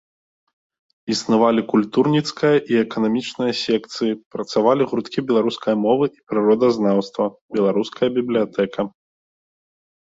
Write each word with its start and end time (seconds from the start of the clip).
Існавалі 1.15 1.61
культурніцкая 1.73 2.51
і 2.73 2.79
эканамічная 2.85 3.51
секцыі, 3.65 4.19
працавалі 4.39 4.81
гурткі 4.95 5.19
беларускай 5.31 5.75
мовы 5.85 6.05
і 6.17 6.27
прыродазнаўства, 6.33 7.23
беларуская 7.57 8.09
бібліятэка. 8.21 8.81